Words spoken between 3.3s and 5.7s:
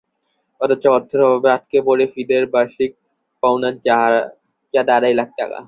পাওনা চাঁদা আড়াই লাখ টাকা।